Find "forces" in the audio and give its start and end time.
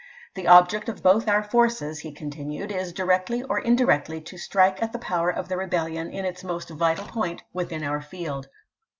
1.43-1.99